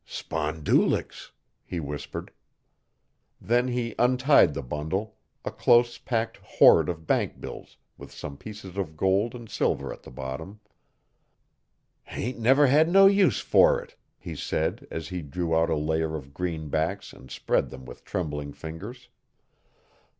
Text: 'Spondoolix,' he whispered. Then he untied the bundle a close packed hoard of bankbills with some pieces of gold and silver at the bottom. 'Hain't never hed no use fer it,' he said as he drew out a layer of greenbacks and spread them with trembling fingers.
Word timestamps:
'Spondoolix,' 0.03 1.31
he 1.63 1.79
whispered. 1.79 2.31
Then 3.39 3.67
he 3.67 3.93
untied 3.99 4.55
the 4.55 4.63
bundle 4.63 5.15
a 5.45 5.51
close 5.51 5.99
packed 5.99 6.37
hoard 6.37 6.89
of 6.89 7.05
bankbills 7.05 7.77
with 7.99 8.11
some 8.11 8.35
pieces 8.35 8.77
of 8.77 8.97
gold 8.97 9.35
and 9.35 9.47
silver 9.47 9.93
at 9.93 10.01
the 10.01 10.09
bottom. 10.09 10.59
'Hain't 12.05 12.39
never 12.39 12.65
hed 12.65 12.89
no 12.89 13.05
use 13.05 13.41
fer 13.41 13.77
it,' 13.79 13.95
he 14.17 14.35
said 14.35 14.87
as 14.89 15.09
he 15.09 15.21
drew 15.21 15.55
out 15.55 15.69
a 15.69 15.75
layer 15.75 16.15
of 16.15 16.33
greenbacks 16.33 17.13
and 17.13 17.29
spread 17.29 17.69
them 17.69 17.85
with 17.85 18.03
trembling 18.03 18.53
fingers. 18.53 19.07